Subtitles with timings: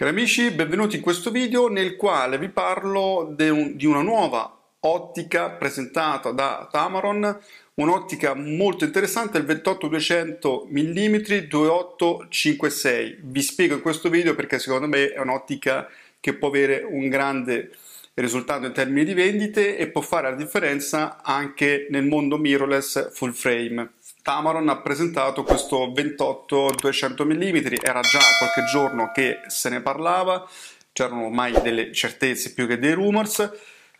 [0.00, 6.30] Cari amici, benvenuti in questo video nel quale vi parlo di una nuova ottica presentata
[6.30, 7.38] da Tamaron,
[7.74, 13.18] un'ottica molto interessante, il 28-200 mm 2856.
[13.24, 15.86] Vi spiego in questo video perché secondo me è un'ottica
[16.18, 17.72] che può avere un grande
[18.14, 23.32] risultato in termini di vendite e può fare la differenza anche nel mondo mirrorless full
[23.32, 23.90] frame.
[24.30, 30.48] Tamaron ha presentato questo 28-200 mm, era già qualche giorno che se ne parlava,
[30.92, 33.50] c'erano ormai delle certezze più che dei rumors.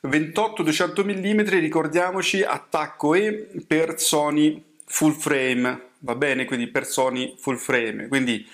[0.07, 6.45] 28-200 mm, ricordiamoci, attacco E per Sony full frame, va bene?
[6.45, 8.49] Quindi per Sony full frame, quindi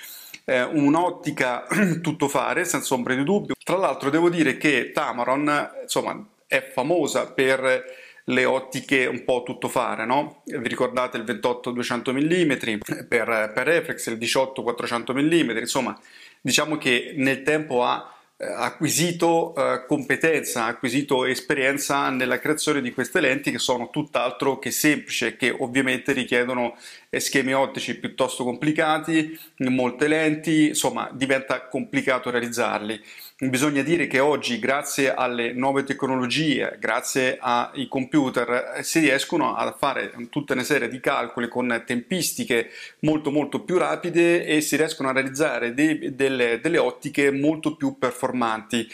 [0.47, 1.67] eh, un'ottica
[2.01, 3.55] tutto fare, senza ombra di dubbio.
[3.63, 10.05] Tra l'altro devo dire che Tamaron, insomma, è famosa per le ottiche un po' tuttofare,
[10.05, 10.43] no?
[10.45, 15.99] Vi ricordate il 28-200 mm per, per reflex, il 18-400 mm, insomma,
[16.41, 23.21] diciamo che nel tempo ha eh, acquisito eh, competenza, acquisito esperienza nella creazione di queste
[23.21, 26.77] lenti che sono tutt'altro che semplici, che ovviamente richiedono
[27.21, 33.01] schemi ottici piuttosto complicati, molte lenti, insomma diventa complicato realizzarli.
[33.39, 40.11] Bisogna dire che oggi, grazie alle nuove tecnologie, grazie ai computer, si riescono a fare
[40.31, 45.13] tutta una serie di calcoli con tempistiche molto molto più rapide e si riescono a
[45.13, 48.89] realizzare dei, delle, delle ottiche molto più performanti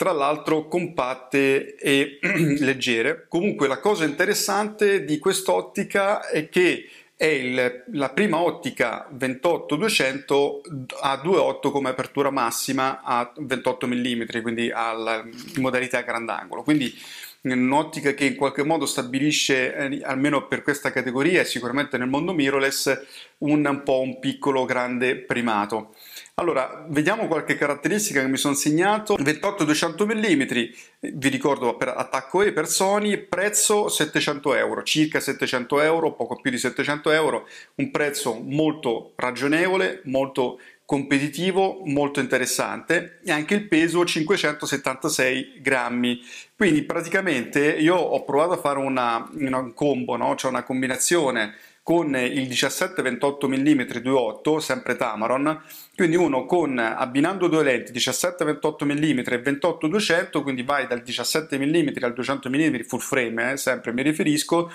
[0.00, 2.20] tra l'altro compatte e
[2.60, 3.26] leggere.
[3.28, 6.88] Comunque la cosa interessante di quest'ottica è che
[7.20, 10.60] è il, la prima ottica 28-200
[11.02, 16.62] a 2.8 come apertura massima a 28 mm, quindi alla, in modalità grandangolo.
[16.62, 16.98] Quindi
[17.42, 22.32] un'ottica che in qualche modo stabilisce, eh, almeno per questa categoria e sicuramente nel mondo
[22.32, 23.00] mirrorless,
[23.38, 25.94] un, un po' un piccolo grande primato.
[26.34, 29.14] Allora, vediamo qualche caratteristica che mi sono segnato.
[29.16, 36.12] 28-200 mm, vi ricordo per attacco E per Sony, prezzo 700 euro, circa 700 euro,
[36.14, 37.46] poco più di 700 euro,
[37.76, 40.58] un prezzo molto ragionevole, molto
[40.90, 46.20] competitivo, molto interessante e anche il peso 576 grammi.
[46.56, 50.34] Quindi praticamente io ho provato a fare una, una combo, no?
[50.34, 55.62] cioè una combinazione con il 17-28 mm 2.8, sempre Tamaron,
[55.94, 62.02] quindi uno con abbinando due lenti 17-28 mm e 28-200, quindi vai dal 17 mm
[62.02, 64.72] al 200 mm full frame, eh, sempre mi riferisco,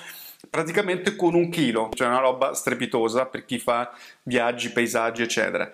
[0.50, 3.92] praticamente con un chilo, cioè una roba strepitosa per chi fa
[4.24, 5.70] viaggi, paesaggi, eccetera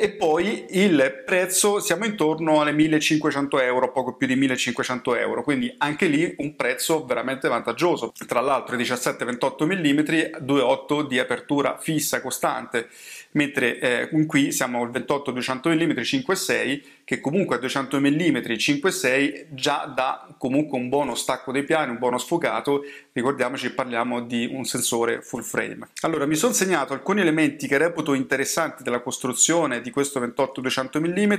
[0.00, 5.74] e poi il prezzo siamo intorno alle 1500 euro, poco più di 1500 euro, quindi
[5.78, 8.12] anche lì un prezzo veramente vantaggioso.
[8.28, 9.98] Tra l'altro 17-28 mm,
[10.46, 12.88] 2.8 di apertura fissa costante,
[13.32, 19.90] mentre eh, qui siamo al 28-200 mm 5.6 che comunque a 200 mm 5.6 già
[19.94, 25.22] dà comunque un buono stacco dei piani, un buono sfocato, ricordiamoci parliamo di un sensore
[25.22, 25.88] full frame.
[26.02, 31.32] Allora mi sono segnato alcuni elementi che reputo interessanti della costruzione di questo 28-200 mm,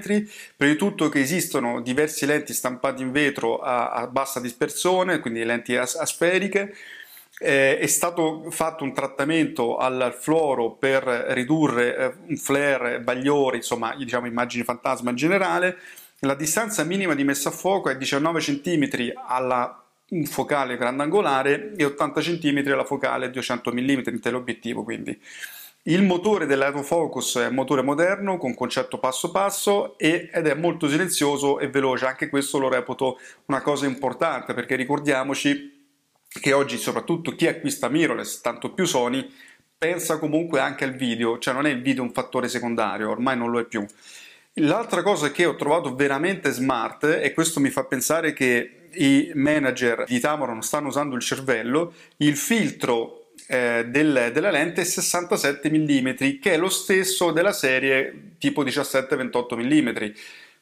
[0.56, 5.44] prima di tutto che esistono diversi lenti stampati in vetro a, a bassa dispersione, quindi
[5.44, 6.76] lenti as- asferiche,
[7.40, 13.96] eh, è stato fatto un trattamento al fluoro per ridurre eh, un flare, bagliori, insomma,
[13.96, 15.78] diciamo immagini fantasma in generale.
[16.20, 19.82] La distanza minima di messa a fuoco è 19 cm alla
[20.26, 25.18] focale grandangolare e 80 cm alla focale 200 mm in teleobiettivo, quindi.
[25.84, 31.58] Il motore dell'aerofocus è un motore moderno con concetto passo passo ed è molto silenzioso
[31.58, 35.79] e veloce, anche questo lo reputo una cosa importante perché ricordiamoci
[36.30, 39.28] che oggi soprattutto chi acquista mirrorless, tanto più Sony,
[39.78, 43.50] pensa comunque anche al video, cioè non è il video un fattore secondario, ormai non
[43.50, 43.86] lo è più.
[44.56, 50.04] L'altra cosa che ho trovato veramente smart, e questo mi fa pensare che i manager
[50.06, 56.10] di Tamron stanno usando il cervello, il filtro eh, del, della lente è 67 mm,
[56.40, 60.12] che è lo stesso della serie tipo 17-28 mm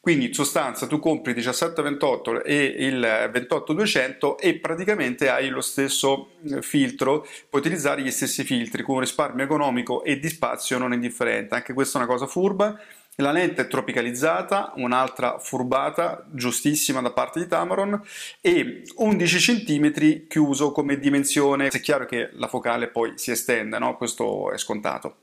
[0.00, 6.62] quindi in sostanza tu compri 1728 e il 28200 e praticamente hai lo stesso eh,
[6.62, 11.54] filtro, puoi utilizzare gli stessi filtri con un risparmio economico e di spazio non indifferente.
[11.54, 12.78] Anche questa è una cosa furba.
[13.20, 18.00] La lente è tropicalizzata, un'altra furbata, giustissima da parte di Tamaron,
[18.40, 21.66] e 11 cm chiuso come dimensione.
[21.66, 23.96] È chiaro che la focale poi si estende, no?
[23.96, 25.16] questo è scontato,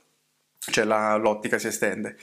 [0.59, 2.17] cioè la, l'ottica si estende.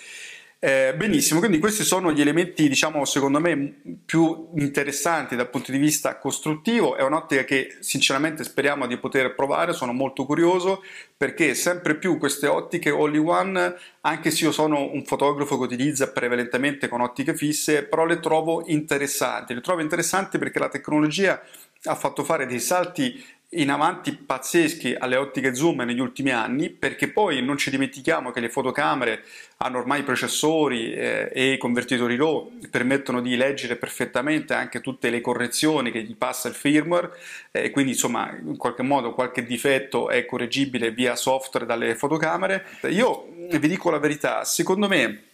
[0.65, 5.79] Eh, benissimo, quindi questi sono gli elementi, diciamo, secondo me più interessanti dal punto di
[5.79, 6.95] vista costruttivo.
[6.95, 10.85] È un'ottica che sinceramente speriamo di poter provare, sono molto curioso
[11.17, 16.13] perché sempre più queste ottiche all one, anche se io sono un fotografo che utilizza
[16.13, 19.55] prevalentemente con ottiche fisse, però le trovo interessanti.
[19.55, 21.43] Le trovo interessanti perché la tecnologia
[21.87, 23.21] ha fatto fare dei salti
[23.55, 28.41] in avanti pazzeschi alle ottiche zoom negli ultimi anni perché poi non ci dimentichiamo che
[28.41, 29.25] le fotocamere
[29.59, 35.91] hanno ormai processori eh, e convertitori RAW permettono di leggere perfettamente anche tutte le correzioni
[35.91, 37.11] che gli passa il firmware
[37.51, 42.65] eh, quindi insomma in qualche modo qualche difetto è correggibile via software dalle fotocamere.
[42.89, 45.25] Io vi dico la verità secondo me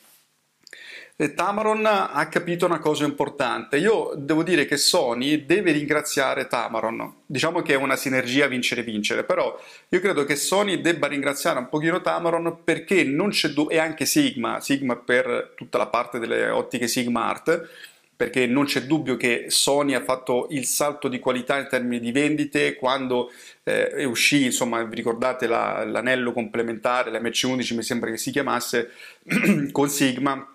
[1.34, 3.76] Tamaron ha capito una cosa importante.
[3.76, 7.22] Io devo dire che Sony deve ringraziare Tamaron.
[7.26, 12.00] Diciamo che è una sinergia vincere-vincere, però io credo che Sony debba ringraziare un pochino
[12.00, 16.86] Tamaron perché non c'è dubbio, e anche Sigma, Sigma per tutta la parte delle ottiche
[16.86, 17.68] Sigma Art,
[18.14, 22.12] perché non c'è dubbio che Sony ha fatto il salto di qualità in termini di
[22.12, 23.32] vendite quando
[23.64, 28.92] eh, uscì, insomma, vi ricordate la, l'anello complementare, la MC11 mi sembra che si chiamasse,
[29.72, 30.52] con Sigma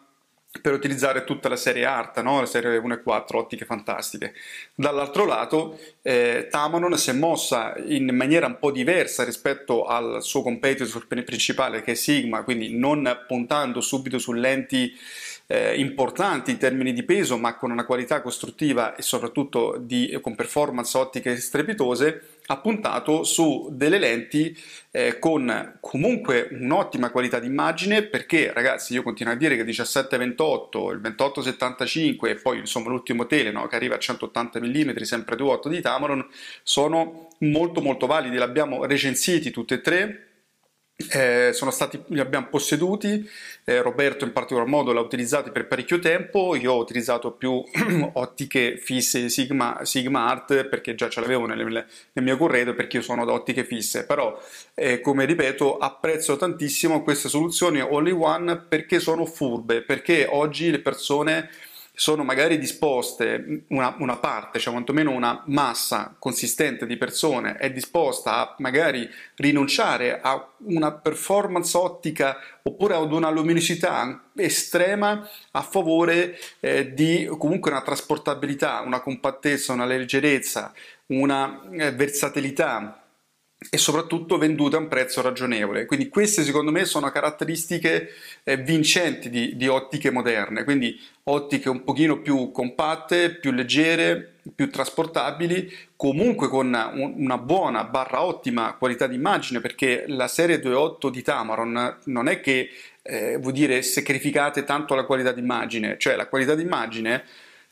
[0.62, 2.40] per utilizzare tutta la serie Art, no?
[2.40, 4.34] la serie 1 e 4, ottiche fantastiche.
[4.76, 10.42] Dall'altro lato, eh, Tamanon si è mossa in maniera un po' diversa rispetto al suo
[10.42, 14.96] competitor principale che è Sigma, quindi non puntando subito su lenti
[15.48, 20.36] eh, importanti in termini di peso, ma con una qualità costruttiva e soprattutto di, con
[20.36, 24.58] performance ottiche strepitose, ha puntato su delle lenti
[24.92, 31.02] eh, con comunque un'ottima qualità d'immagine perché ragazzi io continuo a dire che 17-28, il
[31.02, 35.82] 28-75 e poi insomma l'ultimo tele no, che arriva a 180 mm sempre 2.8 di
[35.82, 36.28] Tamron
[36.64, 40.28] sono molto molto validi, li abbiamo recensiti tutti e tre
[41.12, 43.30] eh, sono stati, li abbiamo posseduti,
[43.64, 47.64] eh, Roberto in particolar modo l'ha utilizzato per parecchio tempo, io ho utilizzato più
[48.14, 53.04] ottiche fisse Sigma, Sigma Art perché già ce l'avevo nel, nel mio corredo perché io
[53.04, 54.40] sono da ottiche fisse, però
[54.74, 60.80] eh, come ripeto apprezzo tantissimo queste soluzioni all one perché sono furbe, perché oggi le
[60.80, 61.50] persone
[61.96, 68.38] sono magari disposte, una, una, parte, cioè quantomeno una massa consistente di persone è disposta
[68.38, 76.94] a magari rinunciare a una performance ottica oppure ad una luminosità estrema a favore eh,
[76.94, 80.74] di comunque una trasportabilità, una compattezza, una leggerezza,
[81.08, 83.03] una eh, versatilità
[83.70, 85.86] e soprattutto vendute a un prezzo ragionevole.
[85.86, 88.10] Quindi queste secondo me sono caratteristiche
[88.44, 94.70] eh, vincenti di, di, ottiche moderne, quindi ottiche un pochino più compatte, più leggere, più
[94.70, 101.10] trasportabili, comunque con un, una buona barra ottima qualità di immagine perché la serie 2.8
[101.10, 102.70] di Tamaron non è che
[103.02, 107.24] eh, vuol dire sacrificate tanto la qualità di immagine, cioè la qualità di immagine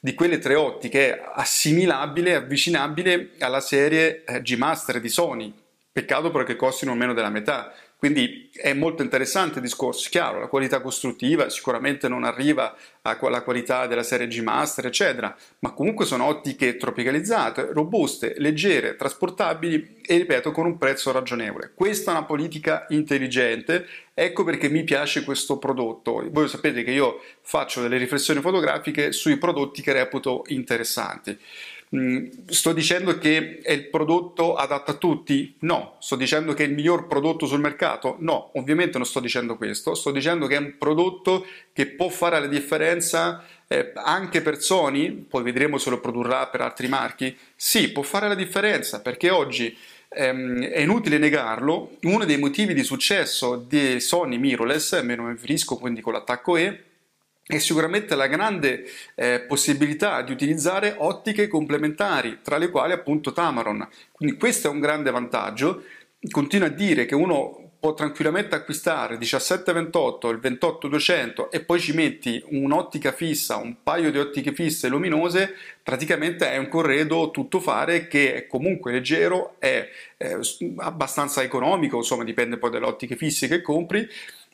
[0.03, 5.53] di quelle tre ottiche è assimilabile, avvicinabile alla serie eh, G-Master di Sony,
[5.91, 7.73] Peccato però che costino meno della metà.
[8.01, 10.09] Quindi è molto interessante il discorso.
[10.09, 15.71] Chiaro, la qualità costruttiva sicuramente non arriva alla qualità della serie G Master, eccetera, ma
[15.73, 21.73] comunque sono ottiche tropicalizzate, robuste, leggere, trasportabili e ripeto con un prezzo ragionevole.
[21.75, 26.27] Questa è una politica intelligente, ecco perché mi piace questo prodotto.
[26.31, 31.37] Voi sapete che io faccio delle riflessioni fotografiche sui prodotti che reputo interessanti.
[31.93, 35.55] Mm, sto dicendo che è il prodotto adatto a tutti?
[35.59, 35.95] No.
[35.99, 38.15] Sto dicendo che è il miglior prodotto sul mercato?
[38.19, 39.93] No, ovviamente non sto dicendo questo.
[39.93, 45.11] Sto dicendo che è un prodotto che può fare la differenza eh, anche per Sony,
[45.11, 47.37] poi vedremo se lo produrrà per altri marchi.
[47.55, 49.77] Sì, può fare la differenza perché oggi
[50.09, 51.97] ehm, è inutile negarlo.
[52.03, 56.83] Uno dei motivi di successo di Sony Mirrorless, me lo riferisco quindi con l'attacco E,
[57.45, 63.87] e sicuramente la grande eh, possibilità di utilizzare ottiche complementari, tra le quali appunto Tamaron.
[64.11, 65.83] Quindi questo è un grande vantaggio.
[66.29, 72.39] Continuo a dire che uno può tranquillamente acquistare 1728, il 28200 e poi ci metti
[72.49, 78.35] un'ottica fissa, un paio di ottiche fisse luminose, praticamente è un corredo tutto fare che
[78.35, 80.37] è comunque leggero, è eh,
[80.77, 84.07] abbastanza economico, insomma dipende poi dalle ottiche fisse che compri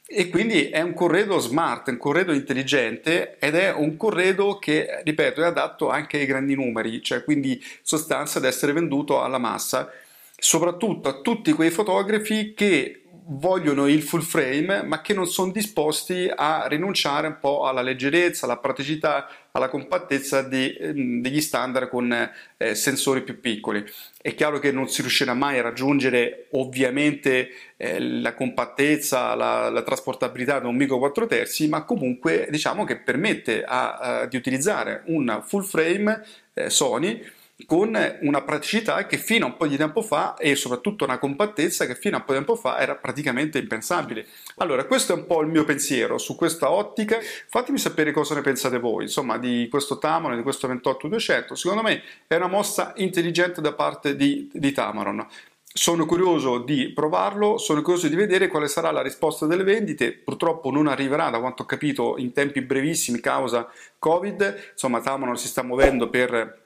[0.10, 5.42] e quindi è un corredo smart, un corredo intelligente ed è un corredo che, ripeto,
[5.42, 9.92] è adatto anche ai grandi numeri, cioè quindi in sostanza ad essere venduto alla massa,
[10.38, 16.32] soprattutto a tutti quei fotografi che vogliono il full frame ma che non sono disposti
[16.34, 22.30] a rinunciare un po' alla leggerezza, alla praticità, alla compattezza di, ehm, degli standard con
[22.58, 23.84] eh, sensori più piccoli.
[24.22, 29.82] È chiaro che non si riuscirà mai a raggiungere ovviamente eh, la compattezza, la, la,
[29.82, 35.04] trasportabilità di un micro 4 terzi, ma comunque diciamo che permette a, a, di utilizzare
[35.08, 37.22] un full frame eh, Sony
[37.66, 41.86] con una praticità che fino a un po' di tempo fa e soprattutto una compattezza
[41.86, 44.28] che fino a un po' di tempo fa era praticamente impensabile.
[44.58, 47.18] Allora, questo è un po' il mio pensiero su questa ottica.
[47.48, 51.54] Fatemi sapere cosa ne pensate voi, insomma, di questo Tamron, di questo 28-200.
[51.54, 55.26] Secondo me è una mossa intelligente da parte di, di Tamaron.
[55.64, 60.14] Sono curioso di provarlo, sono curioso di vedere quale sarà la risposta delle vendite.
[60.14, 64.72] Purtroppo non arriverà, da quanto ho capito, in tempi brevissimi causa Covid.
[64.72, 66.66] Insomma, Tamaron si sta muovendo per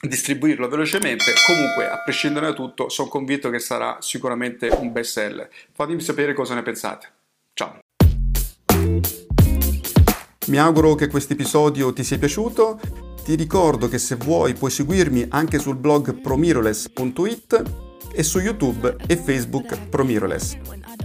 [0.00, 1.32] distribuirlo velocemente.
[1.46, 5.48] Comunque, a prescindere da tutto, sono convinto che sarà sicuramente un best seller.
[5.72, 7.08] Fatemi sapere cosa ne pensate.
[7.54, 7.78] Ciao!
[10.46, 12.80] Mi auguro che questo episodio ti sia piaciuto.
[13.22, 19.16] Ti ricordo che se vuoi puoi seguirmi anche sul blog promiroless.it e su YouTube e
[19.16, 20.56] Facebook Promiroless.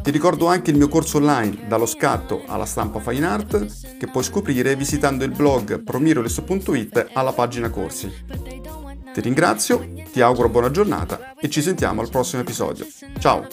[0.01, 4.23] Ti ricordo anche il mio corso online dallo scatto alla stampa fine art che puoi
[4.23, 8.64] scoprire visitando il blog promiroless.it alla pagina corsi.
[9.15, 9.81] Ti ringrazio,
[10.11, 12.85] ti auguro buona giornata e ci sentiamo al prossimo episodio.
[13.17, 13.47] Ciao!